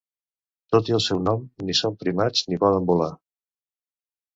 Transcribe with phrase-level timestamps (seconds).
[0.75, 3.15] Tot i el seu nom, ni són primats ni poden volar.